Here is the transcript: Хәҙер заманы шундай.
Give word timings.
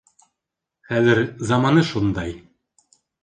Хәҙер 0.91 1.21
заманы 1.51 1.85
шундай. 1.91 2.35